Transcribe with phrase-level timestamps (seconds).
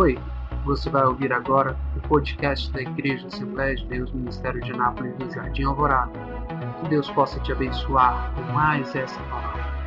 [0.00, 0.18] Oi,
[0.64, 5.30] você vai ouvir agora o podcast da Igreja Assembleia de Deus Ministério de Nápoles do
[5.30, 6.10] Jardim Alvorada.
[6.80, 9.79] Que Deus possa te abençoar com mais essa palavra.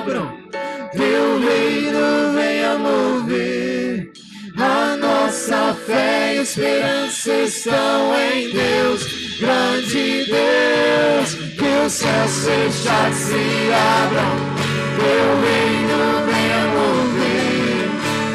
[0.00, 0.32] Abram,
[0.92, 4.10] teu reino venha mover.
[4.56, 9.02] A nossa fé e esperança estão em Deus,
[9.38, 11.34] grande Deus.
[11.54, 13.70] Que os céus fechados se
[14.00, 14.36] abram,
[14.96, 17.90] teu reino venha mover.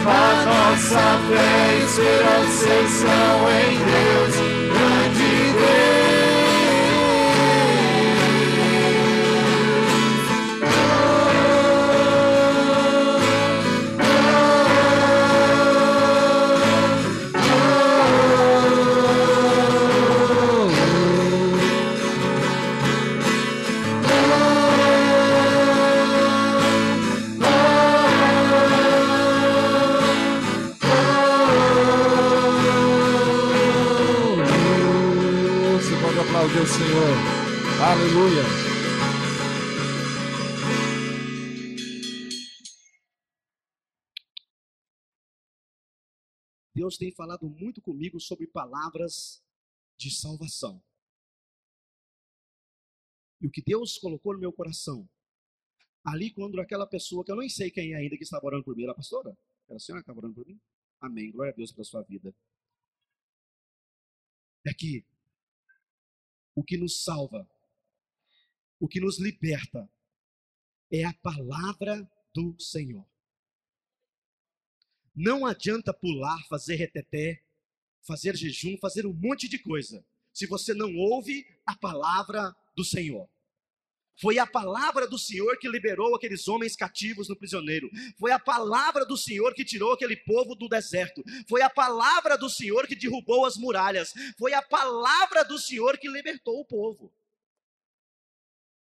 [0.06, 4.36] A nossa fé e esperança estão em Deus,
[4.72, 6.05] grande Deus.
[36.96, 37.18] Senhor.
[37.84, 38.44] Aleluia.
[46.74, 49.44] Deus tem falado muito comigo sobre palavras
[49.98, 50.82] de salvação.
[53.42, 55.10] E o que Deus colocou no meu coração,
[56.02, 58.74] ali quando aquela pessoa, que eu nem sei quem é ainda que estava orando por
[58.74, 59.38] mim, era a pastora?
[59.68, 60.58] Era a senhora que estava orando por mim?
[61.02, 61.30] Amém.
[61.30, 62.34] Glória a Deus pela sua vida.
[64.66, 65.06] É que
[66.56, 67.48] o que nos salva,
[68.80, 69.88] o que nos liberta,
[70.92, 73.06] é a palavra do Senhor.
[75.14, 77.44] Não adianta pular, fazer reteté,
[78.02, 83.30] fazer jejum, fazer um monte de coisa, se você não ouve a palavra do Senhor.
[84.22, 87.90] Foi a palavra do Senhor que liberou aqueles homens cativos no prisioneiro.
[88.18, 91.24] Foi a palavra do Senhor que tirou aquele povo do deserto.
[91.50, 94.12] Foi a palavra do Senhor que derrubou as muralhas.
[94.38, 97.14] Foi a palavra do Senhor que libertou o povo.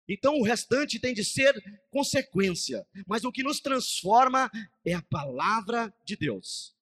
[0.07, 1.53] Então o restante tem de ser
[1.89, 4.49] consequência, mas o que nos transforma
[4.85, 6.73] é a palavra de Deus.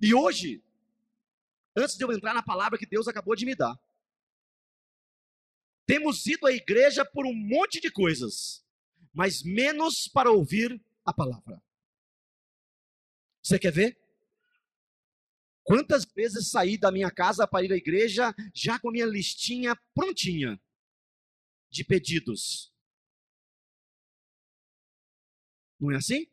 [0.00, 0.62] E hoje,
[1.76, 3.76] antes de eu entrar na palavra que Deus acabou de me dar,
[5.88, 8.62] temos ido à igreja por um monte de coisas,
[9.10, 11.62] mas menos para ouvir a palavra.
[13.42, 13.98] Você quer ver?
[15.64, 19.74] Quantas vezes saí da minha casa para ir à igreja já com a minha listinha
[19.94, 20.60] prontinha
[21.70, 22.70] de pedidos?
[25.80, 26.30] Não é assim?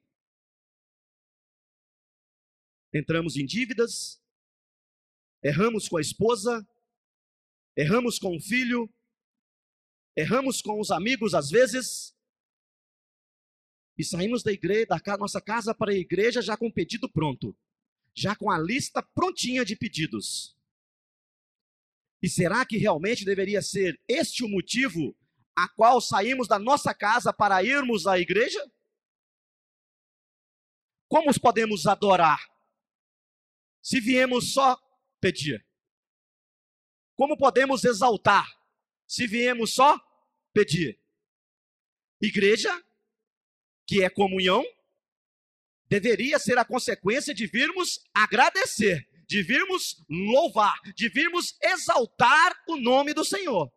[2.93, 4.21] Entramos em dívidas,
[5.41, 6.67] erramos com a esposa,
[7.77, 8.93] erramos com o filho,
[10.15, 12.15] erramos com os amigos às vezes,
[13.97, 17.55] e saímos da igreja, da nossa casa para a igreja já com o pedido pronto,
[18.13, 20.55] já com a lista prontinha de pedidos.
[22.21, 25.15] E será que realmente deveria ser este o motivo
[25.55, 28.59] a qual saímos da nossa casa para irmos à igreja?
[31.07, 32.39] Como os podemos adorar
[33.81, 34.77] se viemos só
[35.21, 35.65] pedir?
[37.15, 38.45] Como podemos exaltar
[39.07, 39.99] se viemos só
[40.55, 40.97] pedir?
[42.21, 42.71] Igreja,
[43.85, 44.63] que é comunhão,
[45.89, 53.13] deveria ser a consequência de virmos agradecer, de virmos louvar, de virmos exaltar o nome
[53.13, 53.69] do Senhor.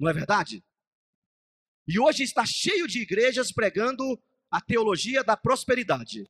[0.00, 0.64] Não é verdade?
[1.86, 6.28] E hoje está cheio de igrejas pregando a teologia da prosperidade.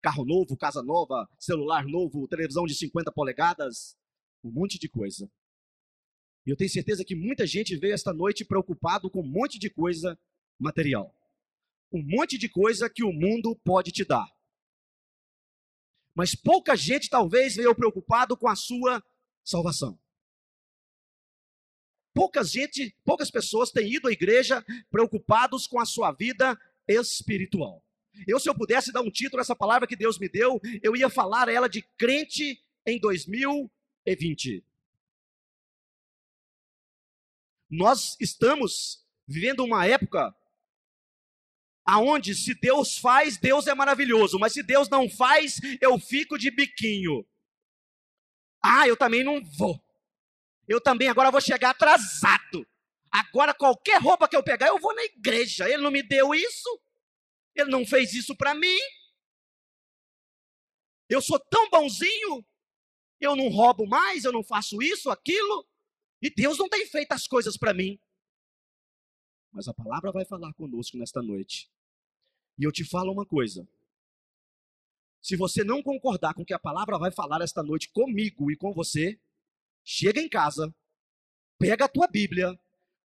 [0.00, 3.96] Carro novo, casa nova, celular novo, televisão de 50 polegadas,
[4.42, 5.30] um monte de coisa.
[6.46, 9.70] E eu tenho certeza que muita gente veio esta noite preocupado com um monte de
[9.70, 10.18] coisa
[10.58, 11.14] material.
[11.92, 14.26] Um monte de coisa que o mundo pode te dar.
[16.14, 19.02] Mas pouca gente talvez veio preocupado com a sua
[19.44, 19.98] salvação.
[22.14, 27.82] Poucas gente, poucas pessoas têm ido à igreja preocupados com a sua vida espiritual.
[28.26, 30.94] Eu, se eu pudesse dar um título a essa palavra que Deus me deu, eu
[30.94, 34.62] ia falar ela de crente em 2020.
[37.72, 40.36] Nós estamos vivendo uma época
[41.86, 46.50] aonde se Deus faz, Deus é maravilhoso, mas se Deus não faz, eu fico de
[46.50, 47.26] biquinho.
[48.62, 49.82] Ah, eu também não vou.
[50.68, 52.68] Eu também agora vou chegar atrasado.
[53.10, 55.66] Agora qualquer roupa que eu pegar, eu vou na igreja.
[55.66, 56.78] Ele não me deu isso.
[57.54, 58.78] Ele não fez isso para mim.
[61.08, 62.46] Eu sou tão bonzinho.
[63.18, 65.66] Eu não roubo mais, eu não faço isso, aquilo.
[66.22, 67.98] E Deus não tem feito as coisas para mim.
[69.50, 71.68] Mas a palavra vai falar conosco nesta noite.
[72.58, 73.68] E eu te falo uma coisa.
[75.20, 78.56] Se você não concordar com o que a palavra vai falar esta noite comigo e
[78.56, 79.18] com você,
[79.84, 80.74] chega em casa,
[81.58, 82.58] pega a tua Bíblia,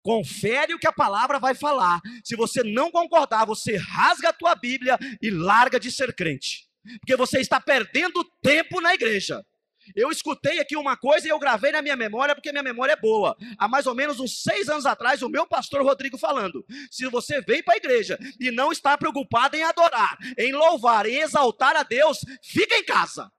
[0.01, 2.01] confere o que a palavra vai falar.
[2.23, 6.69] Se você não concordar, você rasga a tua Bíblia e larga de ser crente.
[6.99, 9.45] Porque você está perdendo tempo na igreja.
[9.93, 12.95] Eu escutei aqui uma coisa e eu gravei na minha memória, porque minha memória é
[12.95, 13.35] boa.
[13.57, 17.41] Há mais ou menos uns seis anos atrás, o meu pastor Rodrigo falando: se você
[17.41, 21.83] vem para a igreja e não está preocupado em adorar, em louvar, em exaltar a
[21.83, 23.31] Deus, fica em casa.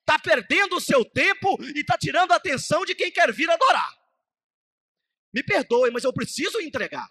[0.00, 3.90] Está perdendo o seu tempo e está tirando a atenção de quem quer vir adorar.
[5.32, 7.08] Me perdoe, mas eu preciso entregar.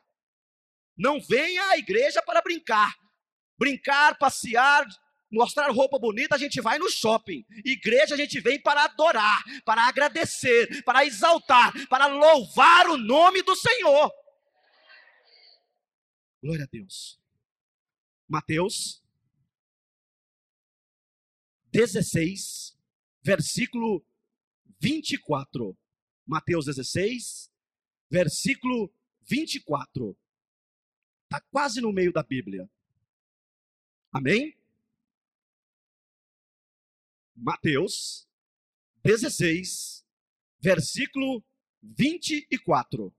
[0.98, 2.94] Não venha à igreja para brincar.
[3.58, 4.86] Brincar, passear,
[5.32, 7.46] mostrar roupa bonita, a gente vai no shopping.
[7.64, 13.56] Igreja, a gente vem para adorar, para agradecer, para exaltar, para louvar o nome do
[13.56, 14.12] Senhor.
[16.44, 17.20] Glória a Deus.
[18.28, 19.02] Mateus
[21.72, 22.78] 16,
[23.24, 24.06] versículo
[24.80, 25.78] 24.
[26.26, 27.52] Mateus 16,
[28.10, 30.18] versículo 24.
[31.24, 32.70] Está quase no meio da Bíblia.
[34.12, 34.61] Amém?
[37.44, 38.30] Mateus
[39.04, 40.06] 16,
[40.60, 41.44] versículo
[41.82, 43.12] 24.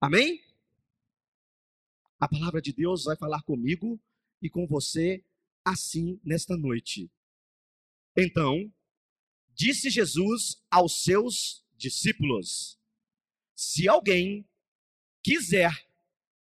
[0.00, 0.40] Amém?
[2.20, 4.00] A palavra de Deus vai falar comigo
[4.40, 5.24] e com você
[5.64, 7.10] assim nesta noite.
[8.16, 8.72] Então,
[9.52, 12.78] disse Jesus aos seus discípulos:
[13.56, 14.48] Se alguém
[15.24, 15.72] quiser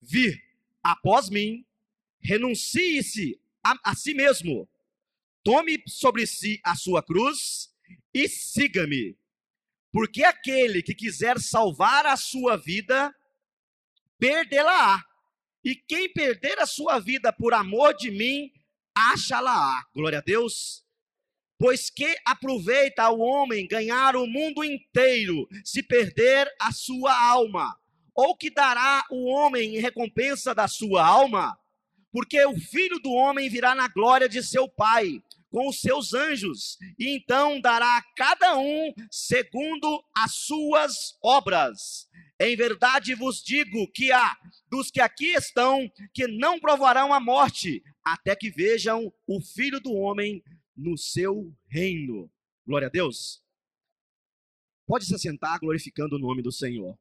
[0.03, 0.45] vir
[0.83, 1.67] após mim,
[2.21, 3.41] renuncie-se
[3.73, 4.69] a, a si mesmo.
[5.45, 7.71] Tome sobre si a sua cruz
[8.13, 9.17] e siga-me.
[9.93, 13.15] Porque aquele que quiser salvar a sua vida,
[14.19, 15.03] perdê-la-á.
[15.65, 18.53] E quem perder a sua vida por amor de mim,
[18.95, 19.87] acha-la-á.
[19.95, 20.85] Glória a Deus.
[21.59, 27.77] Pois que aproveita ao homem ganhar o mundo inteiro, se perder a sua alma?
[28.15, 31.59] Ou que dará o homem em recompensa da sua alma?
[32.13, 36.77] Porque o filho do homem virá na glória de seu Pai com os seus anjos,
[36.99, 42.09] e então dará a cada um segundo as suas obras.
[42.39, 44.37] Em verdade vos digo que há
[44.71, 49.93] dos que aqui estão que não provarão a morte, até que vejam o filho do
[49.93, 50.43] homem
[50.77, 52.31] no seu reino.
[52.67, 53.43] Glória a Deus.
[54.87, 56.99] Pode se sentar glorificando o nome do Senhor.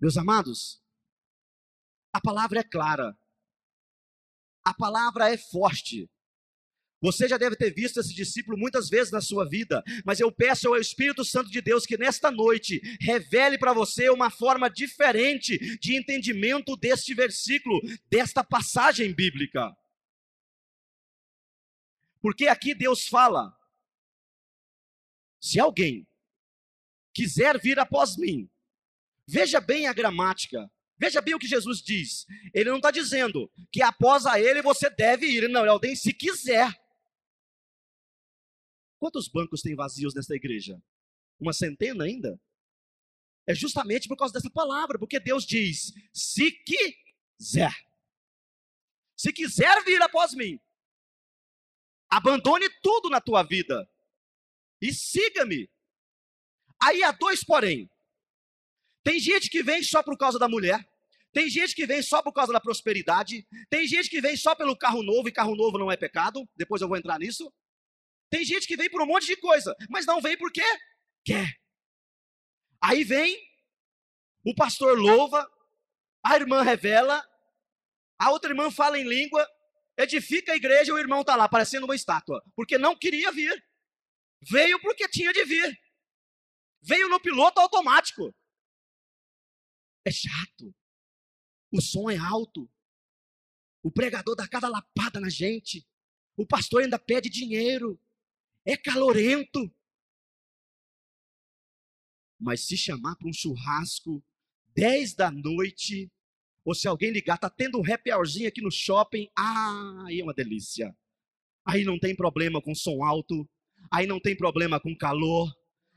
[0.00, 0.81] Meus amados,
[2.12, 3.16] a palavra é clara.
[4.64, 6.08] A palavra é forte.
[7.00, 10.68] Você já deve ter visto esse discípulo muitas vezes na sua vida, mas eu peço
[10.68, 15.96] ao Espírito Santo de Deus que nesta noite revele para você uma forma diferente de
[15.96, 19.76] entendimento deste versículo, desta passagem bíblica.
[22.20, 23.52] Porque aqui Deus fala:
[25.40, 26.06] se alguém
[27.12, 28.48] quiser vir após mim,
[29.26, 30.70] veja bem a gramática,
[31.02, 32.24] Veja bem o que Jesus diz.
[32.54, 35.48] Ele não está dizendo que após a ele você deve ir.
[35.48, 36.72] Não, ele ordem se quiser.
[39.00, 40.80] Quantos bancos tem vazios nesta igreja?
[41.40, 42.40] Uma centena ainda?
[43.48, 47.74] É justamente por causa dessa palavra, porque Deus diz: se quiser.
[49.16, 50.56] Se quiser vir após mim,
[52.08, 53.90] abandone tudo na tua vida
[54.80, 55.68] e siga-me.
[56.80, 57.90] Aí há dois porém.
[59.02, 60.91] Tem gente que vem só por causa da mulher.
[61.32, 63.46] Tem gente que vem só por causa da prosperidade.
[63.70, 66.46] Tem gente que vem só pelo carro novo, e carro novo não é pecado.
[66.54, 67.52] Depois eu vou entrar nisso.
[68.30, 70.62] Tem gente que vem por um monte de coisa, mas não vem porque
[71.24, 71.54] quer.
[72.80, 73.38] Aí vem,
[74.44, 75.48] o pastor louva,
[76.24, 77.24] a irmã revela,
[78.18, 79.46] a outra irmã fala em língua,
[79.96, 83.64] edifica a igreja o irmão está lá, parecendo uma estátua, porque não queria vir.
[84.50, 85.80] Veio porque tinha de vir.
[86.82, 88.34] Veio no piloto automático.
[90.04, 90.74] É chato.
[91.72, 92.70] O som é alto.
[93.82, 95.86] O pregador dá cada lapada na gente.
[96.36, 97.98] O pastor ainda pede dinheiro.
[98.64, 99.74] É calorento.
[102.38, 104.22] Mas se chamar para um churrasco
[104.74, 106.10] 10 da noite,
[106.64, 110.22] ou se alguém ligar, tá tendo um happy hourzinho aqui no shopping, ah, aí é
[110.22, 110.94] uma delícia.
[111.64, 113.48] Aí não tem problema com som alto,
[113.90, 115.52] aí não tem problema com calor,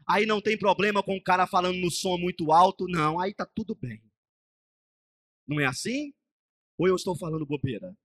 [0.07, 3.45] aí não tem problema com o cara falando no som muito alto, não, aí tá
[3.45, 4.01] tudo bem.
[5.47, 6.13] Não é assim?
[6.77, 7.95] Ou eu estou falando bobeira?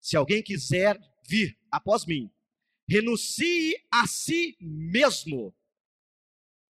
[0.00, 2.30] Se alguém quiser vir após mim,
[2.88, 5.54] renuncie a si mesmo.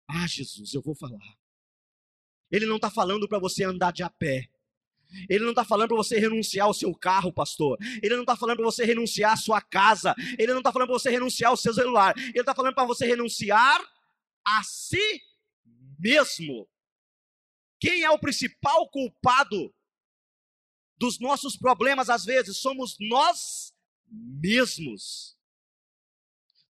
[0.08, 1.38] Ah, Jesus, eu vou falar.
[2.52, 4.50] Ele não está falando para você andar de a pé.
[5.30, 7.78] Ele não está falando para você renunciar ao seu carro, pastor.
[8.02, 10.16] Ele não está falando para você renunciar à sua casa.
[10.38, 12.14] Ele não está falando para você renunciar ao seu celular.
[12.18, 13.82] Ele está falando para você renunciar
[14.46, 15.22] a si
[16.00, 16.68] mesmo.
[17.80, 19.74] Quem é o principal culpado
[20.98, 22.58] dos nossos problemas, às vezes?
[22.58, 23.74] Somos nós
[24.10, 25.36] mesmos.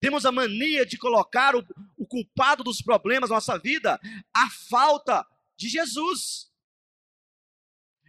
[0.01, 1.65] Temos a mania de colocar o,
[1.97, 3.99] o culpado dos problemas da nossa vida
[4.35, 6.53] a falta de Jesus.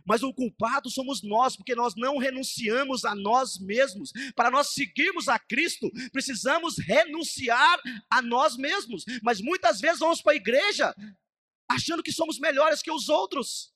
[0.06, 4.12] Mas o culpado somos nós, porque nós não renunciamos a nós mesmos.
[4.36, 9.04] Para nós seguirmos a Cristo, precisamos renunciar a nós mesmos.
[9.24, 10.94] Mas muitas vezes vamos para a igreja
[11.70, 13.74] achando que somos melhores que os outros.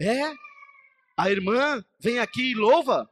[0.00, 0.32] É,
[1.16, 3.08] a irmã vem aqui e louva.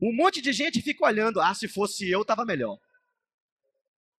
[0.00, 1.40] Um monte de gente fica olhando.
[1.40, 2.78] Ah, se fosse eu, estava melhor.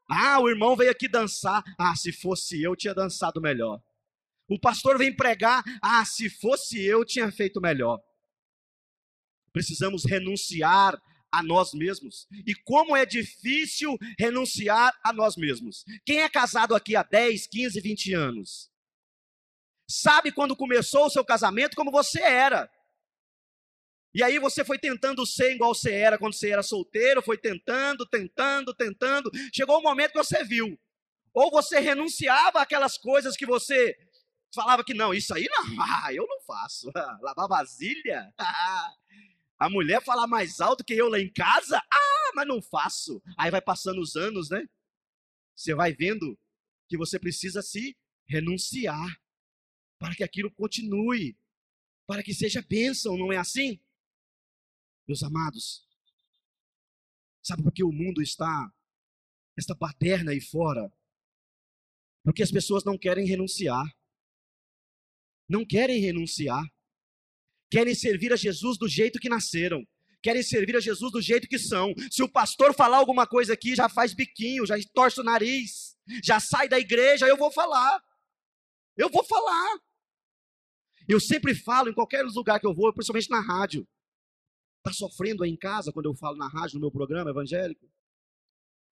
[0.10, 1.64] Ah, o irmão veio aqui dançar.
[1.78, 3.82] Ah, se fosse eu, tinha dançado melhor.
[4.48, 5.64] O pastor vem pregar.
[5.82, 8.00] Ah, se fosse eu, tinha feito melhor.
[9.54, 11.00] Precisamos renunciar
[11.34, 12.28] a nós mesmos.
[12.46, 15.84] E como é difícil renunciar a nós mesmos.
[16.06, 18.72] Quem é casado aqui há 10, 15, 20 anos?
[19.90, 22.70] Sabe quando começou o seu casamento como você era.
[24.14, 28.06] E aí você foi tentando ser igual você era quando você era solteiro, foi tentando,
[28.06, 29.32] tentando, tentando.
[29.52, 30.80] Chegou o um momento que você viu.
[31.34, 33.98] Ou você renunciava àquelas coisas que você
[34.54, 36.92] falava que não, isso aí não, ah, eu não faço.
[37.22, 38.32] Lavar vasilha?
[39.66, 41.78] a mulher falar mais alto que eu lá em casa?
[41.78, 43.22] Ah, mas não faço.
[43.38, 44.68] Aí vai passando os anos, né?
[45.56, 46.38] Você vai vendo
[46.90, 49.08] que você precisa se renunciar
[49.98, 51.38] para que aquilo continue,
[52.06, 53.80] para que seja bênção, não é assim?
[55.08, 55.88] Meus amados,
[57.42, 58.70] sabe por que o mundo está,
[59.58, 60.92] esta baderna aí fora?
[62.24, 63.86] Porque as pessoas não querem renunciar.
[65.48, 66.64] Não querem renunciar.
[67.74, 69.84] Querem servir a Jesus do jeito que nasceram.
[70.22, 71.92] Querem servir a Jesus do jeito que são.
[72.12, 76.40] Se o pastor falar alguma coisa aqui, já faz biquinho, já torce o nariz, já
[76.40, 78.00] sai da igreja, eu vou falar.
[78.96, 79.80] Eu vou falar.
[81.10, 83.88] Eu sempre falo em qualquer lugar que eu vou, principalmente na rádio.
[84.78, 87.90] Está sofrendo aí em casa quando eu falo na rádio, no meu programa evangélico?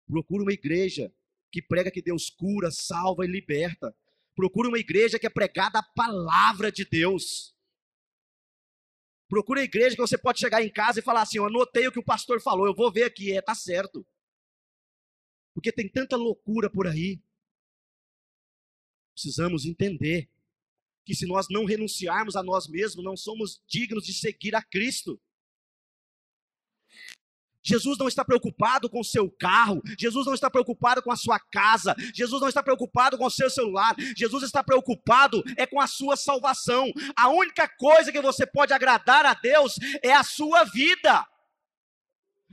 [0.07, 1.11] Procura uma igreja
[1.51, 3.97] que prega que Deus cura, salva e liberta.
[4.35, 7.56] Procura uma igreja que é pregada a palavra de Deus.
[9.29, 11.93] Procura uma igreja que você pode chegar em casa e falar assim: Eu anotei o
[11.93, 14.07] que o pastor falou, eu vou ver aqui, é, tá certo.
[15.53, 17.21] Porque tem tanta loucura por aí.
[19.15, 20.29] Precisamos entender
[21.05, 25.21] que se nós não renunciarmos a nós mesmos, não somos dignos de seguir a Cristo.
[27.67, 31.39] Jesus não está preocupado com o seu carro, Jesus não está preocupado com a sua
[31.39, 35.87] casa, Jesus não está preocupado com o seu celular, Jesus está preocupado é com a
[35.87, 36.91] sua salvação.
[37.17, 41.27] A única coisa que você pode agradar a Deus é a sua vida.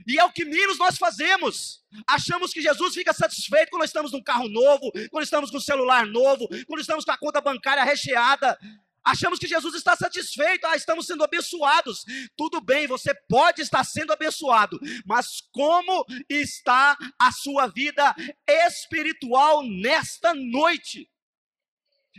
[0.06, 1.80] E é o que menos nós fazemos.
[2.06, 6.04] Achamos que Jesus fica satisfeito quando estamos num carro novo, quando estamos com um celular
[6.06, 8.58] novo, quando estamos com a conta bancária recheada.
[9.04, 12.04] Achamos que Jesus está satisfeito, ah, estamos sendo abençoados.
[12.36, 18.14] Tudo bem, você pode estar sendo abençoado, mas como está a sua vida
[18.48, 21.08] espiritual nesta noite?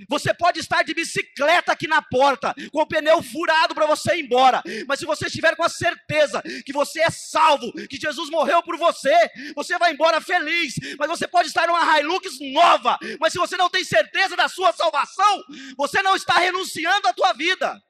[0.10, 4.25] Você pode estar de bicicleta aqui na porta, com o pneu furado para você ir
[4.25, 8.62] embora, mas se você estiver com a certeza que você é salvo, que Jesus morreu
[8.62, 9.15] por você,
[9.55, 10.75] você vai embora feliz.
[10.99, 14.73] Mas você pode estar numa Hilux nova, mas se você não tem certeza da sua
[14.73, 15.43] salvação,
[15.77, 17.81] você não está renunciando à tua vida.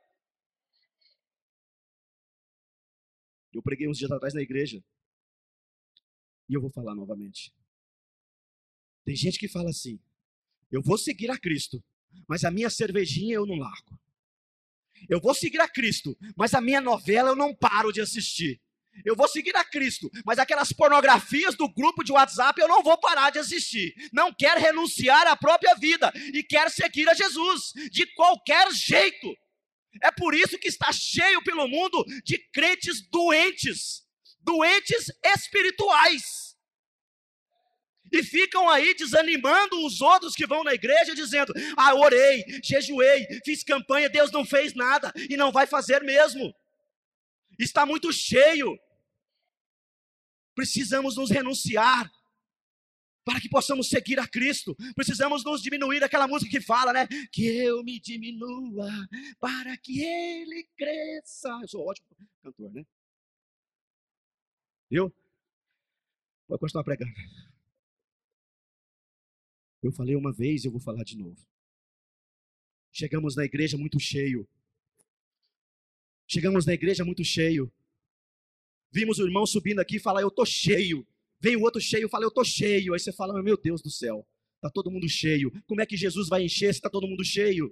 [3.51, 4.83] Eu preguei uns dias atrás na igreja,
[6.49, 7.53] e eu vou falar novamente.
[9.03, 9.99] Tem gente que fala assim:
[10.71, 11.83] eu vou seguir a Cristo,
[12.27, 13.99] mas a minha cervejinha eu não largo.
[15.09, 18.59] Eu vou seguir a Cristo, mas a minha novela eu não paro de assistir.
[19.03, 22.97] Eu vou seguir a Cristo, mas aquelas pornografias do grupo de WhatsApp eu não vou
[22.97, 23.93] parar de assistir.
[24.13, 29.35] Não quer renunciar à própria vida e quer seguir a Jesus de qualquer jeito.
[30.01, 34.03] É por isso que está cheio pelo mundo de crentes doentes,
[34.41, 36.44] doentes espirituais
[38.11, 43.63] e ficam aí desanimando os outros que vão na igreja, dizendo: Ah, orei, jejuei, fiz
[43.63, 46.53] campanha, Deus não fez nada e não vai fazer mesmo.
[47.57, 48.77] Está muito cheio.
[50.53, 52.09] Precisamos nos renunciar
[53.25, 54.75] para que possamos seguir a Cristo.
[54.95, 57.07] Precisamos nos diminuir aquela música que fala, né?
[57.31, 58.89] Que eu me diminua
[59.39, 61.49] para que Ele cresça.
[61.61, 62.07] Eu sou ótimo
[62.43, 62.85] cantor, né?
[64.89, 65.13] Viu?
[66.47, 67.11] Vou continuar pregando.
[69.85, 71.37] Eu falei uma vez e eu vou falar de novo.
[72.91, 74.47] Chegamos na igreja muito cheio.
[76.27, 77.71] Chegamos na igreja muito cheio.
[78.91, 81.05] Vimos o irmão subindo aqui e falar, eu tô cheio.
[81.39, 82.93] Vem o outro cheio e fala, eu tô cheio.
[82.93, 84.27] Aí você fala, meu Deus do céu,
[84.59, 85.51] tá todo mundo cheio.
[85.67, 87.71] Como é que Jesus vai encher se tá todo mundo cheio?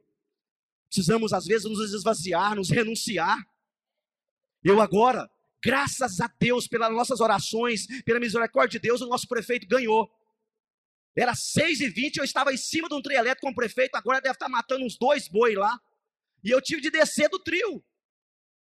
[0.90, 3.44] Precisamos, às vezes, nos esvaziar, nos renunciar.
[4.64, 5.28] Eu agora,
[5.64, 10.12] graças a Deus, pelas nossas orações, pela misericórdia de Deus, o nosso prefeito ganhou.
[11.16, 13.96] Era 6 e 20 eu estava em cima de um trio elétrico com o prefeito,
[13.96, 15.80] agora deve estar matando uns dois boi lá.
[16.44, 17.84] E eu tive de descer do trio.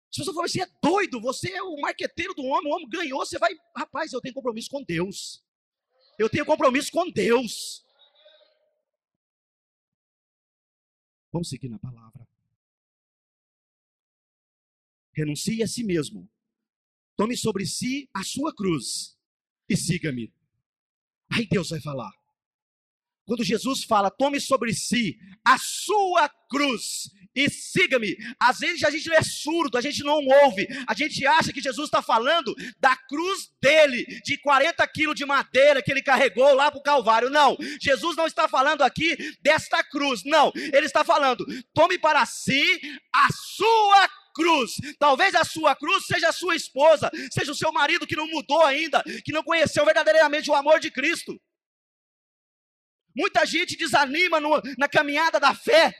[0.09, 3.25] Se você for, você é doido, você é o marqueteiro do homem, o homem ganhou,
[3.25, 3.53] você vai.
[3.75, 5.43] Rapaz, eu tenho compromisso com Deus.
[6.17, 7.85] Eu tenho compromisso com Deus.
[11.31, 12.27] Vamos seguir na palavra.
[15.13, 16.29] Renuncie a si mesmo.
[17.15, 19.17] Tome sobre si a sua cruz
[19.67, 20.33] e siga-me.
[21.29, 22.11] Aí Deus vai falar.
[23.27, 28.17] Quando Jesus fala, tome sobre si a sua cruz e siga-me.
[28.39, 31.87] Às vezes a gente é surdo, a gente não ouve, a gente acha que Jesus
[31.87, 36.79] está falando da cruz dele, de 40 quilos de madeira que ele carregou lá para
[36.79, 37.29] o Calvário.
[37.29, 42.63] Não, Jesus não está falando aqui desta cruz, não, ele está falando, tome para si
[43.13, 44.75] a sua cruz.
[44.97, 48.63] Talvez a sua cruz seja a sua esposa, seja o seu marido que não mudou
[48.63, 51.37] ainda, que não conheceu verdadeiramente o amor de Cristo.
[53.17, 55.91] Muita gente desanima no, na caminhada da fé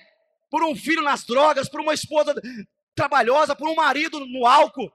[0.52, 2.36] por um filho nas drogas, por uma esposa
[2.94, 4.92] trabalhosa, por um marido no álcool.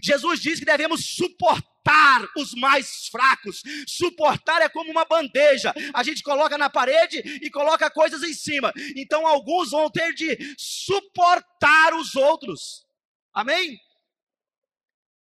[0.00, 3.64] Jesus diz que devemos suportar os mais fracos.
[3.88, 5.74] Suportar é como uma bandeja.
[5.92, 8.72] A gente coloca na parede e coloca coisas em cima.
[8.94, 12.86] Então alguns vão ter de suportar os outros.
[13.34, 13.76] Amém?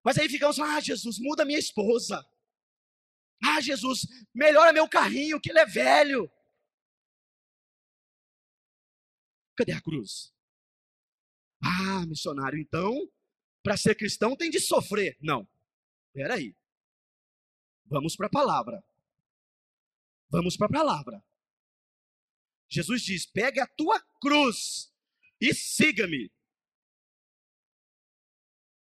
[0.03, 2.23] Mas aí ficamos, ah, Jesus, muda minha esposa.
[3.43, 6.31] Ah, Jesus, melhora meu carrinho, que ele é velho.
[9.57, 10.33] Cadê a cruz?
[11.63, 13.11] Ah, missionário, então,
[13.63, 15.17] para ser cristão tem de sofrer.
[15.19, 15.47] Não.
[16.07, 16.55] Espera aí.
[17.85, 18.83] Vamos para a palavra.
[20.29, 21.23] Vamos para a palavra.
[22.69, 24.93] Jesus diz: pegue a tua cruz
[25.39, 26.31] e siga-me.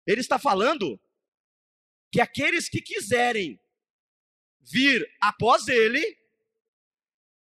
[0.08, 1.00] Ele está falando
[2.12, 3.60] que aqueles que quiserem
[4.71, 6.04] vir após ele,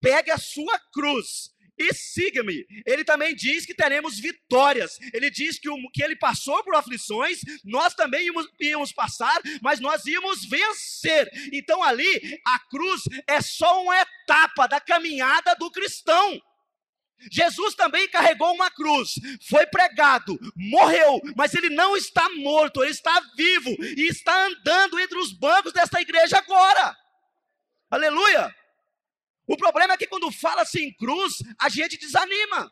[0.00, 2.66] pegue a sua cruz e siga-me.
[2.86, 4.98] Ele também diz que teremos vitórias.
[5.12, 9.80] Ele diz que, o, que ele passou por aflições, nós também íamos, íamos passar, mas
[9.80, 11.30] nós íamos vencer.
[11.52, 16.40] Então ali, a cruz é só uma etapa da caminhada do cristão.
[17.32, 19.14] Jesus também carregou uma cruz,
[19.48, 25.18] foi pregado, morreu, mas ele não está morto, ele está vivo e está andando entre
[25.18, 26.94] os bancos desta igreja agora.
[27.96, 28.54] Aleluia!
[29.46, 32.70] O problema é que quando fala-se em cruz, a gente desanima.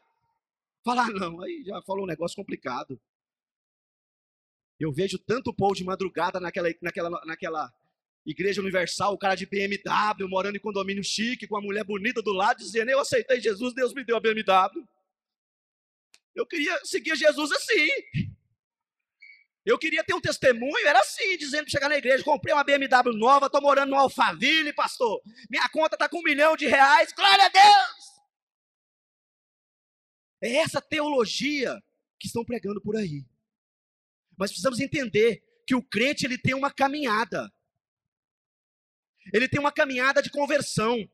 [0.84, 3.00] Falar, ah, não, aí já falou um negócio complicado.
[4.78, 7.72] Eu vejo tanto povo de madrugada naquela, naquela, naquela
[8.26, 12.34] igreja universal, o cara de BMW, morando em condomínio chique, com a mulher bonita do
[12.34, 14.86] lado, dizendo: Eu aceitei Jesus, Deus me deu a BMW.
[16.34, 17.88] Eu queria seguir Jesus assim.
[19.64, 23.14] Eu queria ter um testemunho, era assim, dizendo para chegar na igreja, comprei uma BMW
[23.14, 25.22] nova, estou morando no Alphaville, pastor.
[25.48, 28.14] Minha conta está com um milhão de reais, glória a Deus!
[30.42, 31.82] É essa teologia
[32.20, 33.24] que estão pregando por aí.
[34.36, 37.50] Mas precisamos entender que o crente ele tem uma caminhada.
[39.32, 41.08] Ele tem uma caminhada de conversão.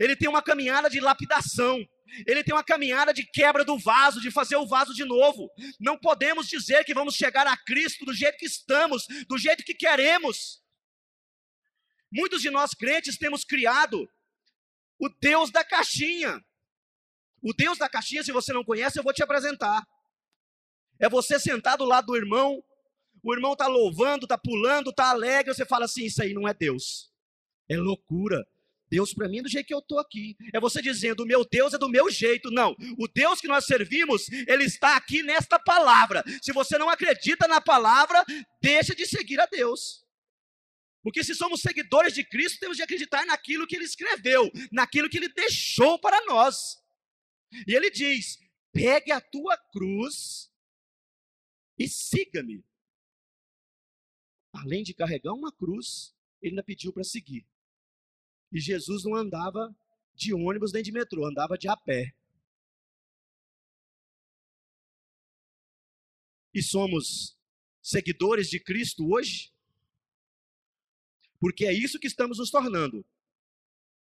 [0.00, 1.78] Ele tem uma caminhada de lapidação.
[2.26, 5.50] Ele tem uma caminhada de quebra do vaso, de fazer o vaso de novo.
[5.78, 9.74] Não podemos dizer que vamos chegar a Cristo do jeito que estamos, do jeito que
[9.74, 10.62] queremos.
[12.10, 14.08] Muitos de nós crentes temos criado
[14.98, 16.42] o Deus da caixinha.
[17.42, 19.86] O Deus da caixinha, se você não conhece, eu vou te apresentar.
[20.98, 22.62] É você sentar do lado do irmão,
[23.22, 26.54] o irmão está louvando, está pulando, está alegre, você fala assim: Isso aí não é
[26.54, 27.12] Deus,
[27.68, 28.46] é loucura.
[28.90, 30.36] Deus para mim é do jeito que eu estou aqui.
[30.52, 32.50] É você dizendo, o meu Deus é do meu jeito.
[32.50, 32.74] Não.
[32.98, 36.24] O Deus que nós servimos, ele está aqui nesta palavra.
[36.42, 38.24] Se você não acredita na palavra,
[38.60, 40.04] deixa de seguir a Deus.
[41.02, 45.16] Porque se somos seguidores de Cristo, temos de acreditar naquilo que ele escreveu, naquilo que
[45.16, 46.76] ele deixou para nós.
[47.66, 48.38] E ele diz:
[48.72, 50.50] pegue a tua cruz
[51.78, 52.64] e siga-me.
[54.52, 57.46] Além de carregar uma cruz, ele ainda pediu para seguir.
[58.50, 59.74] E Jesus não andava
[60.14, 62.14] de ônibus nem de metrô, andava de a pé.
[66.52, 67.38] E somos
[67.82, 69.52] seguidores de Cristo hoje?
[71.38, 73.04] Porque é isso que estamos nos tornando.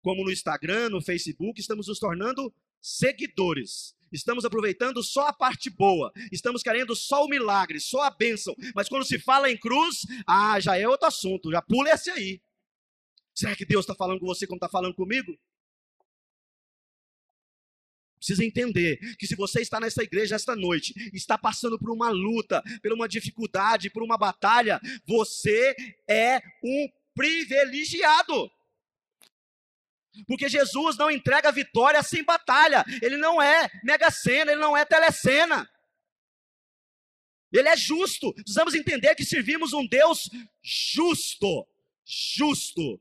[0.00, 3.96] Como no Instagram, no Facebook, estamos nos tornando seguidores.
[4.12, 8.54] Estamos aproveitando só a parte boa, estamos querendo só o milagre, só a bênção.
[8.74, 12.40] Mas quando se fala em cruz, ah, já é outro assunto, já pula esse aí.
[13.36, 15.38] Será que Deus está falando com você como está falando comigo?
[18.16, 22.62] Precisa entender que se você está nessa igreja esta noite, está passando por uma luta,
[22.82, 25.76] por uma dificuldade, por uma batalha, você
[26.08, 28.50] é um privilegiado.
[30.26, 32.86] Porque Jesus não entrega vitória sem batalha.
[33.02, 35.68] Ele não é mega sena, ele não é telecena.
[37.52, 38.32] Ele é justo.
[38.32, 40.30] Precisamos entender que servimos um Deus
[40.62, 41.68] justo.
[42.02, 42.98] Justo.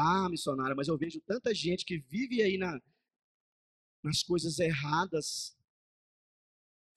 [0.00, 2.80] Ah, missionária, mas eu vejo tanta gente que vive aí na,
[4.00, 5.58] nas coisas erradas.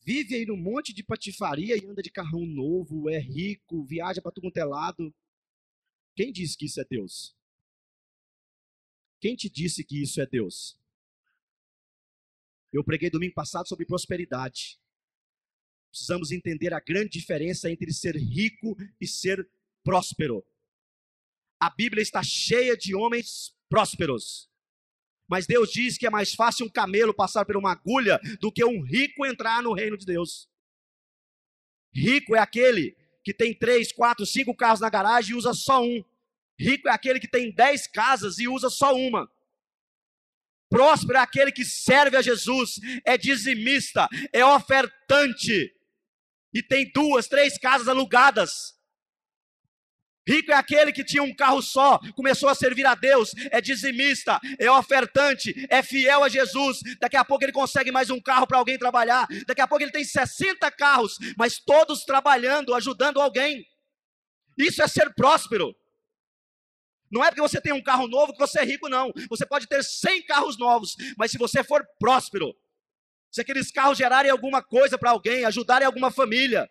[0.03, 4.31] Vive aí num monte de patifaria e anda de carrão novo, é rico, viaja para
[4.31, 5.11] tudo quanto é lado.
[6.15, 7.35] Quem disse que isso é Deus?
[9.19, 10.79] Quem te disse que isso é Deus?
[12.71, 14.79] Eu preguei domingo passado sobre prosperidade.
[15.89, 19.49] Precisamos entender a grande diferença entre ser rico e ser
[19.83, 20.45] próspero.
[21.61, 24.49] A Bíblia está cheia de homens prósperos.
[25.29, 28.65] Mas Deus diz que é mais fácil um camelo passar por uma agulha do que
[28.65, 30.49] um rico entrar no reino de Deus.
[31.93, 36.03] Rico é aquele que tem três, quatro, cinco carros na garagem e usa só um.
[36.59, 39.31] Rico é aquele que tem dez casas e usa só uma.
[40.67, 45.75] Próspero é aquele que serve a Jesus, é dizimista, é ofertante
[46.53, 48.80] e tem duas, três casas alugadas.
[50.27, 54.39] Rico é aquele que tinha um carro só, começou a servir a Deus, é dizimista,
[54.59, 56.79] é ofertante, é fiel a Jesus.
[56.99, 59.27] Daqui a pouco ele consegue mais um carro para alguém trabalhar.
[59.47, 63.65] Daqui a pouco ele tem 60 carros, mas todos trabalhando, ajudando alguém.
[64.57, 65.75] Isso é ser próspero.
[67.11, 69.11] Não é porque você tem um carro novo que você é rico, não.
[69.29, 72.55] Você pode ter 100 carros novos, mas se você for próspero,
[73.31, 76.69] se aqueles carros gerarem alguma coisa para alguém, ajudarem alguma família,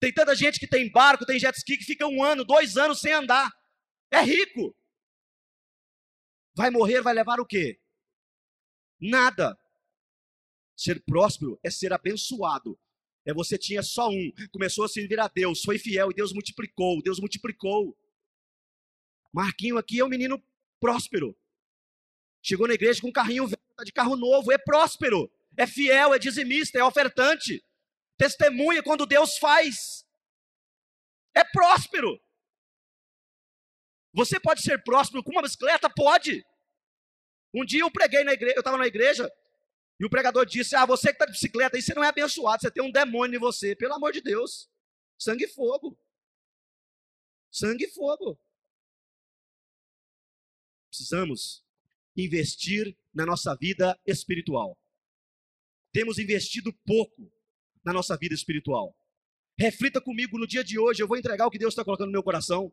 [0.00, 3.00] tem tanta gente que tem barco, tem jet ski que fica um ano, dois anos
[3.00, 3.52] sem andar.
[4.10, 4.74] É rico.
[6.54, 7.80] Vai morrer, vai levar o quê?
[9.00, 9.58] Nada.
[10.76, 12.78] Ser próspero é ser abençoado.
[13.24, 17.02] É você tinha só um, começou a servir a Deus, foi fiel e Deus multiplicou,
[17.02, 17.96] Deus multiplicou.
[19.32, 20.42] Marquinho aqui é um menino
[20.80, 21.36] próspero.
[22.40, 26.14] Chegou na igreja com um carrinho velho, tá de carro novo, é próspero, é fiel,
[26.14, 27.62] é dizimista, é ofertante
[28.18, 30.04] testemunha quando Deus faz.
[31.34, 32.20] É próspero.
[34.12, 35.88] Você pode ser próspero com uma bicicleta?
[35.88, 36.44] Pode.
[37.54, 39.32] Um dia eu preguei na igreja, eu estava na igreja,
[39.98, 42.60] e o pregador disse: Ah, você que está de bicicleta aí, você não é abençoado,
[42.60, 43.74] você tem um demônio em você.
[43.74, 44.68] Pelo amor de Deus.
[45.18, 45.98] Sangue e fogo.
[47.50, 48.38] Sangue e fogo.
[50.90, 51.64] Precisamos
[52.16, 54.76] investir na nossa vida espiritual.
[55.92, 57.32] Temos investido pouco
[57.84, 58.94] na nossa vida espiritual.
[59.58, 62.12] Reflita comigo no dia de hoje, eu vou entregar o que Deus está colocando no
[62.12, 62.72] meu coração.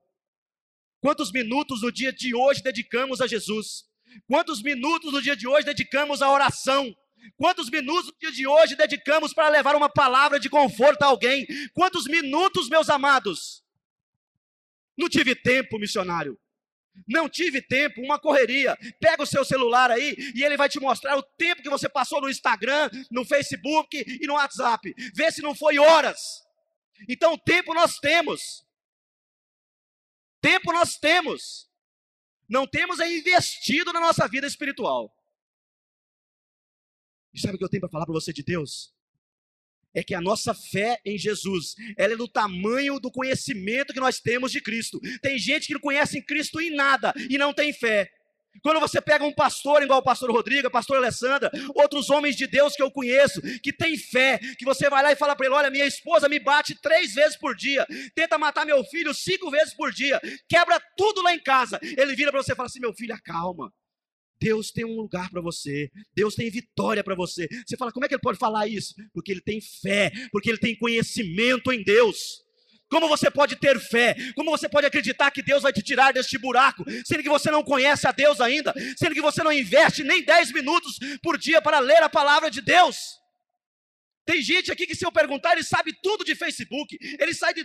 [1.01, 3.85] Quantos minutos no dia de hoje dedicamos a Jesus?
[4.27, 6.95] Quantos minutos no dia de hoje dedicamos à oração?
[7.37, 11.45] Quantos minutos no dia de hoje dedicamos para levar uma palavra de conforto a alguém?
[11.73, 13.63] Quantos minutos, meus amados?
[14.97, 16.39] Não tive tempo, missionário.
[17.07, 18.77] Não tive tempo, uma correria.
[18.99, 22.21] Pega o seu celular aí e ele vai te mostrar o tempo que você passou
[22.21, 24.93] no Instagram, no Facebook e no WhatsApp.
[25.13, 26.19] Vê se não foi horas.
[27.09, 28.65] Então, tempo nós temos.
[30.41, 31.69] Tempo nós temos.
[32.47, 35.11] Não temos é investido na nossa vida espiritual.
[37.33, 38.94] E sabe o que eu tenho para falar para você de Deus?
[39.95, 44.19] É que a nossa fé em Jesus, ela é do tamanho do conhecimento que nós
[44.19, 44.99] temos de Cristo.
[45.21, 48.11] Tem gente que não conhece Cristo em nada e não tem fé.
[48.61, 52.47] Quando você pega um pastor, igual o pastor Rodrigo, a pastor Alessandra, outros homens de
[52.47, 55.55] Deus que eu conheço, que tem fé, que você vai lá e fala para ele:
[55.55, 59.73] olha, minha esposa me bate três vezes por dia, tenta matar meu filho cinco vezes
[59.73, 61.79] por dia, quebra tudo lá em casa.
[61.81, 63.71] Ele vira para você e fala assim: meu filho, acalma.
[64.39, 67.47] Deus tem um lugar para você, Deus tem vitória para você.
[67.65, 68.93] Você fala, como é que ele pode falar isso?
[69.13, 72.43] Porque ele tem fé, porque ele tem conhecimento em Deus.
[72.89, 74.15] Como você pode ter fé?
[74.35, 77.63] Como você pode acreditar que Deus vai te tirar deste buraco, sendo que você não
[77.63, 81.79] conhece a Deus ainda, sendo que você não investe nem 10 minutos por dia para
[81.79, 83.19] ler a palavra de Deus?
[84.25, 87.63] Tem gente aqui que, se eu perguntar, ele sabe tudo de Facebook, ele sabe,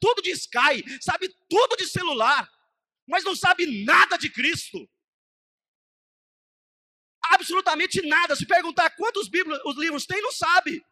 [0.00, 2.48] tudo de Sky, sabe tudo de celular,
[3.06, 4.88] mas não sabe nada de Cristo
[7.24, 8.34] absolutamente nada.
[8.36, 10.84] Se perguntar quantos bíblios, os livros tem, não sabe.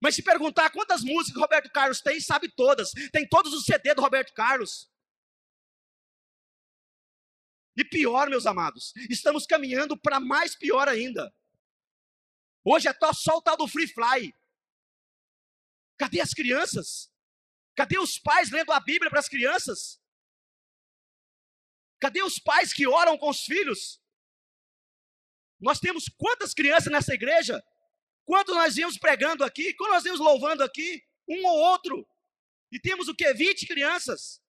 [0.00, 2.90] Mas se perguntar quantas músicas Roberto Carlos tem, sabe todas.
[3.12, 4.90] Tem todos os CD do Roberto Carlos.
[7.76, 11.34] E pior, meus amados, estamos caminhando para mais pior ainda.
[12.64, 14.34] Hoje é só- o tal do free fly.
[15.98, 17.10] Cadê as crianças?
[17.74, 20.00] Cadê os pais lendo a Bíblia para as crianças?
[22.00, 24.00] Cadê os pais que oram com os filhos?
[25.60, 27.62] Nós temos quantas crianças nessa igreja?
[28.24, 29.72] Quanto nós viemos pregando aqui?
[29.74, 31.02] Quanto nós viemos louvando aqui?
[31.28, 32.06] Um ou outro.
[32.70, 33.32] E temos o que?
[33.32, 34.40] 20 crianças.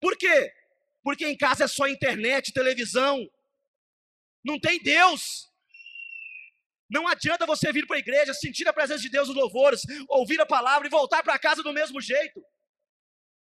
[0.00, 0.52] Por quê?
[1.02, 3.26] Porque em casa é só internet, televisão.
[4.44, 5.50] Não tem Deus.
[6.90, 10.40] Não adianta você vir para a igreja, sentir a presença de Deus nos louvores, ouvir
[10.40, 12.44] a palavra e voltar para casa do mesmo jeito.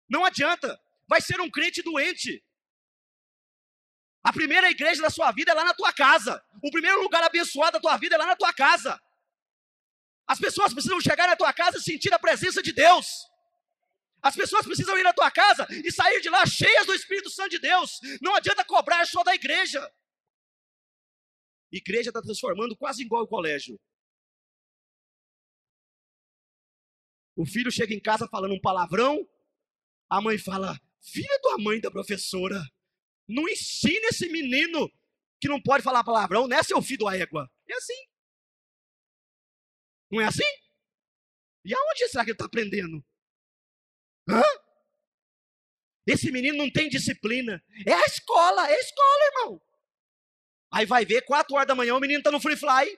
[0.09, 0.79] Não adianta.
[1.07, 2.43] Vai ser um crente doente.
[4.27, 6.43] A primeira igreja da sua vida é lá na tua casa.
[6.61, 8.99] O primeiro lugar abençoado da tua vida é lá na tua casa.
[10.27, 13.07] As pessoas precisam chegar na tua casa e sentir a presença de Deus.
[14.21, 17.51] As pessoas precisam ir na tua casa e sair de lá cheias do Espírito Santo
[17.51, 18.01] de Deus.
[18.21, 19.89] Não adianta cobrar só da igreja.
[21.71, 23.79] Igreja está transformando quase igual o colégio.
[27.33, 29.25] O filho chega em casa falando um palavrão,
[30.09, 32.61] a mãe fala: Filha da mãe da professora,
[33.27, 34.89] não ensine esse menino
[35.39, 37.51] que não pode falar palavrão, né, seu filho da égua?
[37.69, 38.07] É assim.
[40.11, 40.43] Não é assim?
[41.65, 43.03] E aonde será que ele está aprendendo?
[44.29, 44.41] Hã?
[46.05, 47.61] Esse menino não tem disciplina.
[47.85, 49.61] É a escola, é a escola, irmão.
[50.71, 52.97] Aí vai ver, quatro horas da manhã, o menino está no free fly.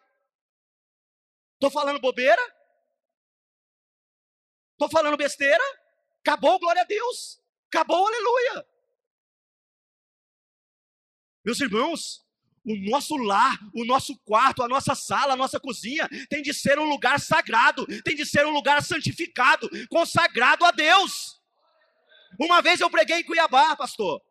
[1.59, 2.41] Tô falando bobeira?
[4.77, 5.63] Tô falando besteira?
[6.21, 7.41] Acabou, glória a Deus.
[7.67, 8.65] Acabou, aleluia.
[11.49, 12.23] Meus irmãos,
[12.63, 16.77] o nosso lar, o nosso quarto, a nossa sala, a nossa cozinha tem de ser
[16.77, 21.41] um lugar sagrado, tem de ser um lugar santificado, consagrado a Deus.
[22.39, 24.21] Uma vez eu preguei em Cuiabá, pastor.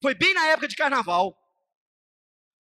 [0.00, 1.36] Foi bem na época de carnaval.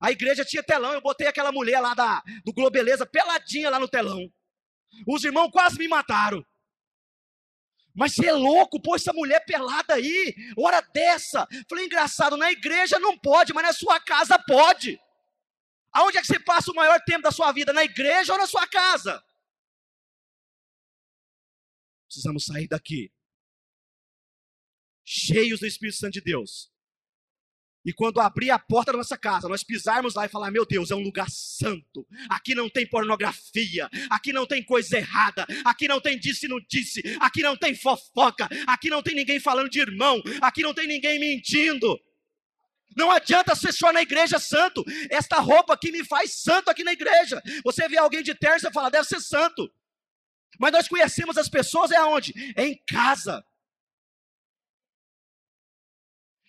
[0.01, 3.87] A igreja tinha telão, eu botei aquela mulher lá da, do Globeleza peladinha lá no
[3.87, 4.27] telão.
[5.07, 6.43] Os irmãos quase me mataram.
[7.97, 11.47] Mas você é louco, pô, essa mulher pelada aí, hora dessa.
[11.67, 15.01] Falei, engraçado, na igreja não pode, mas na sua casa pode.
[15.91, 17.73] Aonde é que você passa o maior tempo da sua vida?
[17.73, 19.23] Na igreja ou na sua casa?
[22.05, 23.12] Precisamos sair daqui,
[25.03, 26.71] cheios do Espírito Santo de Deus.
[27.88, 30.91] E quando abrir a porta da nossa casa, nós pisarmos lá e falar: Meu Deus,
[30.91, 32.06] é um lugar santo.
[32.30, 36.60] Aqui não tem pornografia, aqui não tem coisa errada, aqui não tem disse e não
[36.67, 40.86] disse, aqui não tem fofoca, aqui não tem ninguém falando de irmão, aqui não tem
[40.86, 41.97] ninguém mentindo.
[42.93, 44.84] Não adianta ser só na igreja santo.
[45.10, 47.41] Esta roupa aqui me faz santo aqui na igreja.
[47.63, 49.71] Você vê alguém de terno, você fala, deve ser santo.
[50.60, 52.34] Mas nós conhecemos as pessoas é aonde?
[52.58, 53.45] É em casa.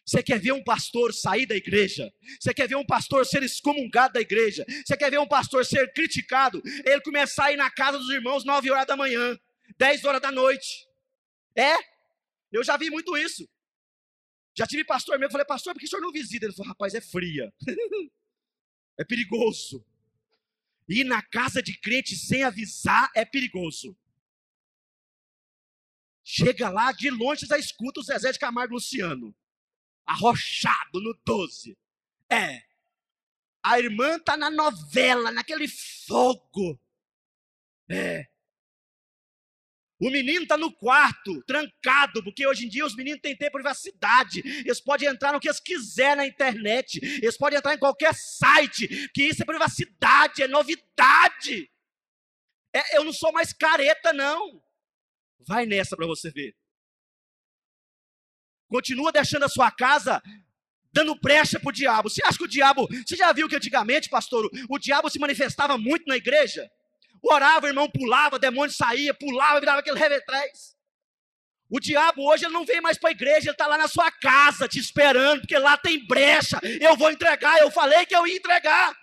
[0.08, 2.10] Você quer ver um pastor sair da igreja?
[2.40, 4.64] Você quer ver um pastor ser excomungado da igreja?
[4.82, 6.62] Você quer ver um pastor ser criticado?
[6.86, 9.38] Ele começar a ir na casa dos irmãos 9 horas da manhã,
[9.76, 10.88] 10 horas da noite.
[11.54, 11.74] É?
[12.50, 13.46] Eu já vi muito isso.
[14.56, 16.46] Já tive pastor meu, falei, pastor, por que o senhor não visita?
[16.46, 17.52] Ele falou, rapaz, é fria.
[18.98, 19.84] é perigoso.
[20.88, 23.94] Ir na casa de crente sem avisar é perigoso.
[26.24, 29.36] Chega lá, de longe já escuta o Zezé de Camargo Luciano
[30.08, 31.76] arrochado no 12.
[32.30, 32.62] É.
[33.62, 36.80] A irmã tá na novela, naquele fogo.
[37.90, 38.26] É.
[40.00, 44.40] O menino tá no quarto, trancado, porque hoje em dia os meninos têm ter privacidade.
[44.44, 47.00] Eles podem entrar no que eles quiserem na internet.
[47.02, 51.70] Eles podem entrar em qualquer site, que isso é privacidade, é novidade.
[52.72, 54.62] É, eu não sou mais careta, não.
[55.40, 56.54] Vai nessa para você ver
[58.68, 60.22] continua deixando a sua casa
[60.92, 62.09] dando brecha para o diabo.
[62.09, 62.88] Você acha que o diabo.
[63.07, 66.68] Você já viu que antigamente, pastor, o diabo se manifestava muito na igreja?
[67.22, 70.76] Orava, irmão pulava, demônio saía, pulava, virava aquele revetrez.
[71.70, 74.11] O diabo hoje ele não vem mais para a igreja, ele está lá na sua
[74.11, 76.59] casa te esperando, porque lá tem brecha.
[76.81, 78.96] Eu vou entregar, eu falei que eu ia entregar.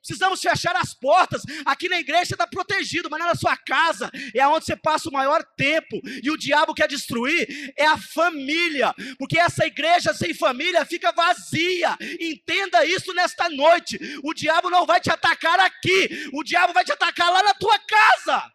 [0.00, 1.42] Precisamos fechar as portas.
[1.64, 5.44] Aqui na igreja está protegido, mas na sua casa é onde você passa o maior
[5.56, 6.00] tempo.
[6.22, 11.96] E o diabo quer destruir é a família, porque essa igreja sem família fica vazia.
[12.20, 13.98] Entenda isso nesta noite.
[14.22, 17.78] O diabo não vai te atacar aqui, o diabo vai te atacar lá na tua
[17.78, 18.52] casa.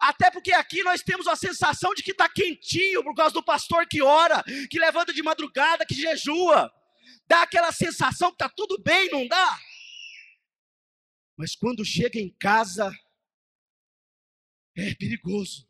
[0.00, 3.84] Até porque aqui nós temos a sensação de que está quentinho por causa do pastor
[3.86, 6.72] que ora, que levanta de madrugada, que jejua
[7.28, 9.58] dá aquela sensação que está tudo bem, não dá?
[11.36, 12.90] Mas quando chega em casa,
[14.74, 15.68] é perigoso.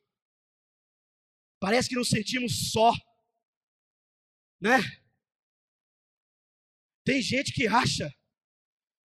[1.60, 2.92] Parece que nos sentimos só,
[4.60, 4.78] né?
[7.04, 8.14] Tem gente que acha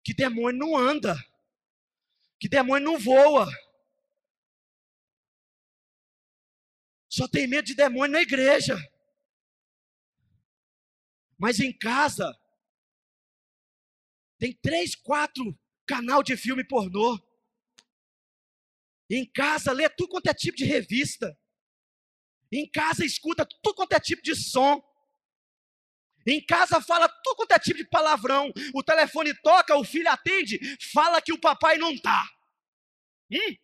[0.03, 1.15] que demônio não anda,
[2.41, 3.47] que demônio não voa.
[7.09, 8.77] Só tem medo de demônio na igreja.
[11.39, 12.37] Mas em casa,
[14.39, 17.19] tem três, quatro canal de filme pornô.
[19.11, 21.39] Em casa, lê tudo quanto é tipo de revista.
[22.53, 24.83] Em casa, escuta tudo quanto é tipo de som.
[26.27, 28.53] Em casa fala tudo quanto é tipo de palavrão.
[28.75, 30.59] O telefone toca, o filho atende,
[30.93, 32.23] fala que o papai não tá.
[33.33, 33.57] Hum?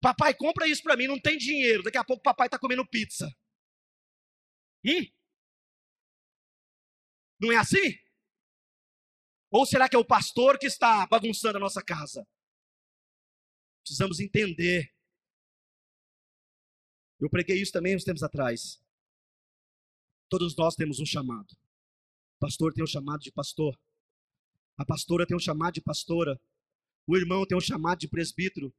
[0.00, 1.82] Papai, compra isso para mim, não tem dinheiro.
[1.82, 3.28] Daqui a pouco o papai está comendo pizza.
[7.40, 7.98] Não é assim?
[9.50, 12.26] Ou será que é o pastor que está bagunçando a nossa casa?
[13.82, 14.92] Precisamos entender.
[17.18, 18.82] Eu preguei isso também uns tempos atrás.
[20.28, 21.52] Todos nós temos um chamado.
[22.36, 23.78] O pastor tem um chamado de pastor.
[24.76, 26.40] A pastora tem um chamado de pastora.
[27.06, 28.74] O irmão tem um chamado de presbítero.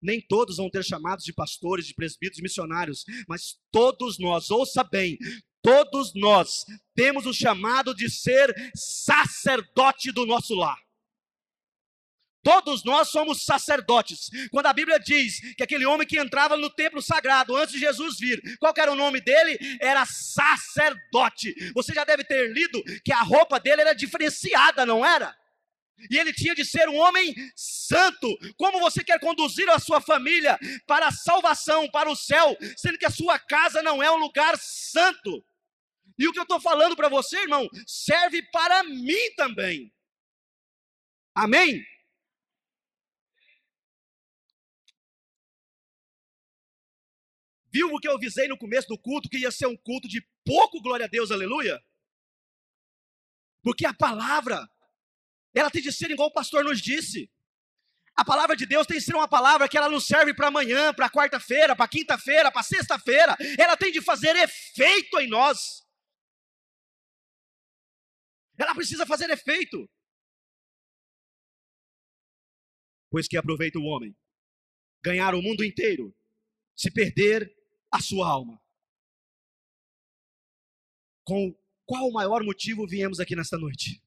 [0.00, 4.84] Nem todos vão ter chamados de pastores, de presbíteros, de missionários, mas todos nós, ouça
[4.84, 5.18] bem,
[5.62, 10.78] todos nós temos o chamado de ser sacerdote do nosso lar.
[12.42, 14.30] Todos nós somos sacerdotes.
[14.50, 18.18] Quando a Bíblia diz que aquele homem que entrava no templo sagrado antes de Jesus
[18.18, 19.58] vir, qual era o nome dele?
[19.80, 21.54] Era sacerdote.
[21.74, 25.36] Você já deve ter lido que a roupa dele era diferenciada, não era?
[26.10, 27.34] E ele tinha de ser um homem
[27.88, 28.28] santo.
[28.56, 33.06] Como você quer conduzir a sua família para a salvação, para o céu, sendo que
[33.06, 35.44] a sua casa não é um lugar santo?
[36.18, 39.92] E o que eu estou falando para você, irmão, serve para mim também.
[41.34, 41.84] Amém?
[47.70, 50.26] Viu o que eu avisei no começo do culto, que ia ser um culto de
[50.44, 51.80] pouco glória a Deus, aleluia?
[53.62, 54.68] Porque a palavra,
[55.54, 57.30] ela tem de ser igual o pastor nos disse.
[58.18, 60.92] A palavra de Deus tem de ser uma palavra que ela não serve para amanhã,
[60.92, 63.36] para quarta-feira, para quinta-feira, para sexta-feira.
[63.56, 65.86] Ela tem de fazer efeito em nós.
[68.58, 69.88] Ela precisa fazer efeito.
[73.08, 74.16] Pois que aproveita o homem
[75.00, 76.12] ganhar o mundo inteiro,
[76.74, 77.48] se perder
[77.88, 78.60] a sua alma.
[81.22, 81.56] Com
[81.86, 84.02] qual o maior motivo viemos aqui nesta noite?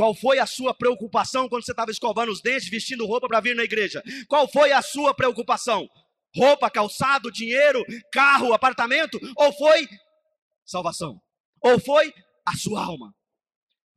[0.00, 3.54] Qual foi a sua preocupação quando você estava escovando os dentes, vestindo roupa para vir
[3.54, 4.02] na igreja?
[4.28, 5.86] Qual foi a sua preocupação?
[6.34, 9.20] Roupa, calçado, dinheiro, carro, apartamento?
[9.36, 9.86] Ou foi
[10.64, 11.20] salvação?
[11.60, 12.14] Ou foi
[12.46, 13.14] a sua alma?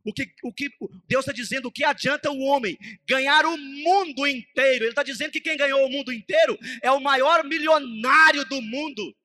[0.03, 0.69] O que, o que
[1.07, 2.77] Deus está dizendo, o que adianta o homem
[3.07, 4.83] ganhar o mundo inteiro?
[4.83, 9.15] Ele está dizendo que quem ganhou o mundo inteiro é o maior milionário do mundo,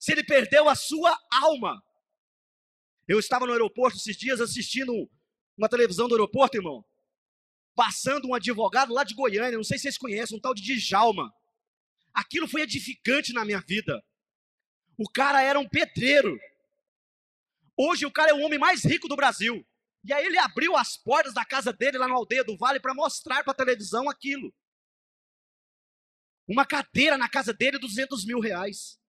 [0.00, 1.80] se ele perdeu a sua alma.
[3.06, 5.08] Eu estava no aeroporto esses dias assistindo
[5.56, 6.84] uma televisão do aeroporto, irmão.
[7.74, 11.32] Passando um advogado lá de Goiânia, não sei se vocês conhecem, um tal de Djalma.
[12.12, 14.02] Aquilo foi edificante na minha vida.
[14.96, 16.38] O cara era um pedreiro.
[17.76, 19.66] Hoje o cara é o homem mais rico do Brasil.
[20.04, 22.94] E aí ele abriu as portas da casa dele lá na aldeia do Vale para
[22.94, 24.54] mostrar para a televisão aquilo.
[26.46, 29.00] Uma cadeira na casa dele, 200 mil reais.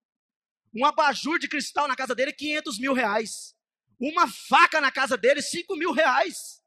[0.73, 3.54] Um abajur de cristal na casa dele, 500 mil reais.
[3.99, 6.61] Uma faca na casa dele, 5 mil reais.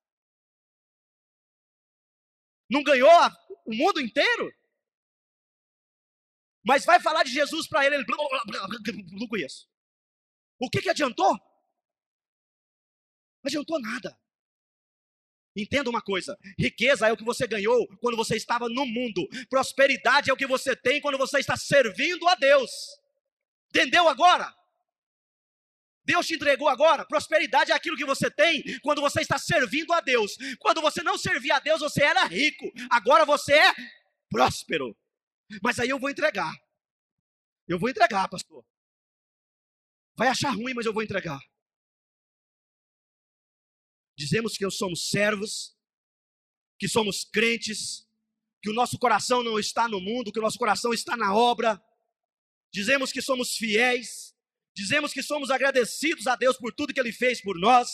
[2.71, 3.11] Não ganhou
[3.67, 4.53] o mundo inteiro?
[6.65, 8.05] Mas vai falar de Jesus para ele, ele
[9.13, 9.69] não conheço.
[10.59, 11.33] O que, que adiantou?
[13.43, 14.19] Não adiantou nada.
[15.57, 20.31] Entenda uma coisa: riqueza é o que você ganhou quando você estava no mundo, prosperidade
[20.31, 22.71] é o que você tem quando você está servindo a Deus.
[23.71, 24.55] Entendeu agora?
[26.09, 27.05] Deus te entregou agora.
[27.05, 30.39] Prosperidade é aquilo que você tem quando você está servindo a Deus.
[30.59, 32.65] Quando você não servia a Deus, você era rico.
[32.91, 33.75] Agora você é
[34.31, 34.97] próspero.
[35.63, 36.51] Mas aí eu vou entregar.
[37.67, 38.65] Eu vou entregar, pastor.
[40.17, 41.41] Vai achar ruim, mas eu vou entregar.
[44.17, 45.77] Dizemos que somos servos,
[46.79, 48.09] que somos crentes,
[48.63, 51.79] que o nosso coração não está no mundo, que o nosso coração está na obra.
[52.73, 54.35] Dizemos que somos fiéis,
[54.75, 57.89] dizemos que somos agradecidos a Deus por tudo que Ele fez por nós.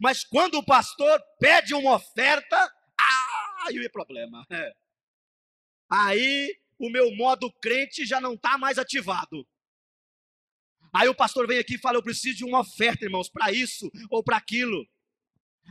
[0.00, 2.56] Mas quando o pastor pede uma oferta,
[3.00, 4.44] ah, aí é problema.
[4.50, 4.72] É.
[5.90, 9.46] Aí o meu modo crente já não está mais ativado.
[10.92, 13.90] Aí o pastor vem aqui e fala: Eu preciso de uma oferta, irmãos, para isso
[14.10, 14.86] ou para aquilo.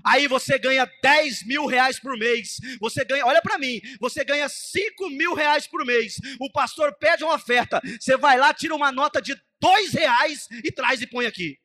[0.03, 2.57] Aí você ganha 10 mil reais por mês.
[2.79, 6.15] Você ganha, olha para mim, você ganha 5 mil reais por mês.
[6.39, 7.81] O pastor pede uma oferta.
[7.99, 11.57] Você vai lá, tira uma nota de dois reais e traz e põe aqui.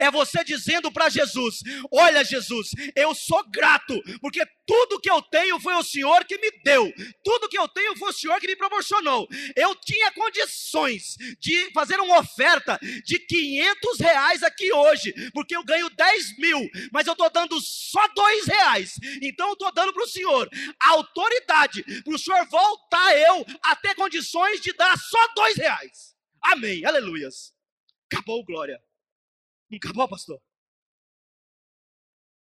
[0.00, 1.62] É você dizendo para Jesus:
[1.92, 6.50] Olha, Jesus, eu sou grato, porque tudo que eu tenho foi o Senhor que me
[6.62, 6.92] deu,
[7.24, 9.26] tudo que eu tenho foi o Senhor que me proporcionou.
[9.56, 15.90] Eu tinha condições de fazer uma oferta de 500 reais aqui hoje, porque eu ganho
[15.90, 18.94] 10 mil, mas eu estou dando só dois reais.
[19.22, 20.48] Então eu estou dando para o Senhor
[20.80, 26.16] autoridade para o Senhor voltar eu a ter condições de dar só dois reais.
[26.42, 27.54] Amém, aleluias.
[28.10, 28.82] Acabou, glória.
[29.76, 30.40] Acabou, pastor?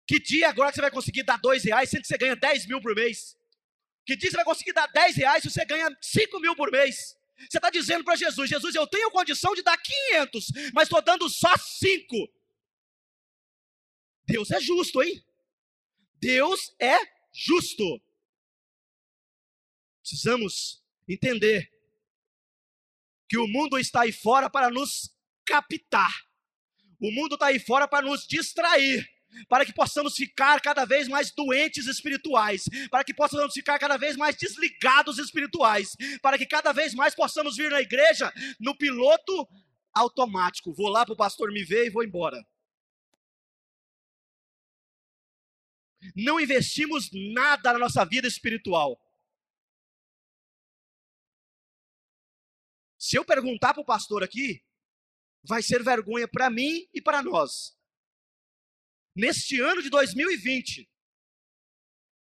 [0.06, 2.66] Que dia agora que você vai conseguir dar dois reais, sendo que você ganha 10
[2.66, 3.36] mil por mês?
[4.06, 7.14] Que dia você vai conseguir dar 10 reais se você ganha 5 mil por mês?
[7.38, 11.28] Você está dizendo para Jesus, Jesus, eu tenho condição de dar 500, mas estou dando
[11.28, 12.16] só 5.
[14.26, 15.24] Deus é justo, hein?
[16.14, 16.96] Deus é
[17.32, 18.02] justo.
[20.00, 21.70] Precisamos entender
[23.28, 26.27] que o mundo está aí fora para nos captar.
[27.00, 29.08] O mundo está aí fora para nos distrair,
[29.48, 34.16] para que possamos ficar cada vez mais doentes espirituais, para que possamos ficar cada vez
[34.16, 39.48] mais desligados espirituais, para que cada vez mais possamos vir na igreja no piloto
[39.92, 40.74] automático.
[40.74, 42.44] Vou lá para o pastor me ver e vou embora.
[46.14, 49.00] Não investimos nada na nossa vida espiritual.
[52.98, 54.62] Se eu perguntar para o pastor aqui,
[55.44, 57.76] vai ser vergonha para mim e para nós.
[59.14, 60.88] Neste ano de 2020,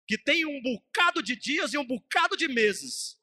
[0.06, 3.20] que tem um bocado de dias e um bocado de meses,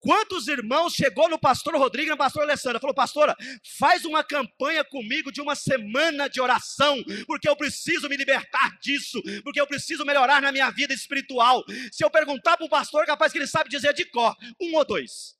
[0.00, 2.78] Quantos irmãos chegou no pastor Rodrigo e na pastora Alessandra?
[2.78, 3.36] Falou, pastora,
[3.78, 9.20] faz uma campanha comigo de uma semana de oração, porque eu preciso me libertar disso,
[9.42, 11.64] porque eu preciso melhorar na minha vida espiritual.
[11.90, 14.84] Se eu perguntar para o pastor, capaz que ele sabe dizer de cor, um ou
[14.84, 15.36] dois.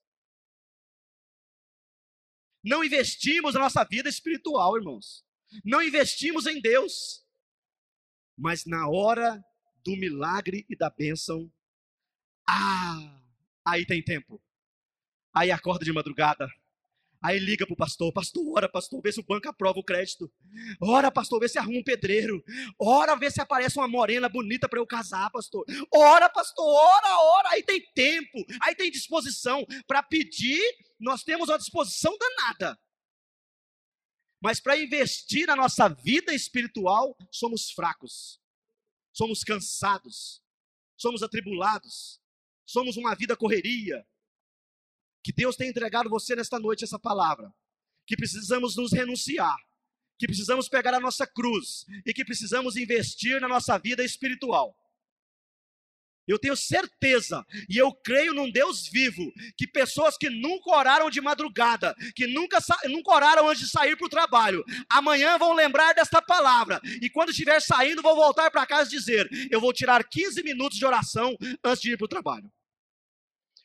[2.62, 5.24] Não investimos na nossa vida espiritual, irmãos.
[5.64, 7.24] Não investimos em Deus.
[8.36, 9.42] Mas na hora
[9.84, 11.50] do milagre e da bênção,
[12.48, 13.20] ah,
[13.64, 14.40] aí tem tempo.
[15.34, 16.48] Aí acorda de madrugada.
[17.20, 20.30] Aí liga para o pastor, pastor, ora, pastor, vê se o banco aprova o crédito.
[20.80, 22.44] Ora, pastor, vê se arruma um pedreiro.
[22.78, 25.64] Ora, vê se aparece uma morena bonita para eu casar, pastor.
[25.92, 27.48] Ora, pastor, ora, ora.
[27.50, 29.66] Aí tem tempo, aí tem disposição.
[29.86, 30.62] Para pedir,
[30.98, 32.78] nós temos uma disposição danada.
[34.40, 38.40] Mas para investir na nossa vida espiritual, somos fracos.
[39.12, 40.42] Somos cansados.
[40.96, 42.20] Somos atribulados.
[42.64, 44.06] Somos uma vida correria
[45.28, 47.52] que Deus tem entregado você nesta noite essa palavra,
[48.06, 49.58] que precisamos nos renunciar,
[50.18, 54.74] que precisamos pegar a nossa cruz e que precisamos investir na nossa vida espiritual.
[56.28, 61.20] Eu tenho certeza e eu creio num Deus vivo, que pessoas que nunca oraram de
[61.20, 66.20] madrugada, que nunca, nunca oraram antes de sair para o trabalho, amanhã vão lembrar desta
[66.20, 70.78] palavra e quando estiver saindo vão voltar para casa dizer: Eu vou tirar 15 minutos
[70.78, 72.50] de oração antes de ir para o trabalho.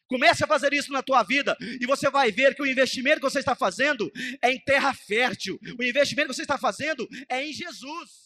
[0.07, 3.29] Comece a fazer isso na tua vida e você vai ver que o investimento que
[3.29, 4.11] você está fazendo
[4.41, 5.59] é em terra fértil.
[5.79, 8.22] O investimento que você está fazendo é em Jesus.